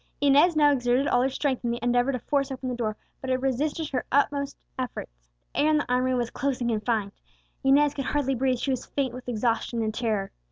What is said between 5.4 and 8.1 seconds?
The air in the armoury was close and confined. Inez could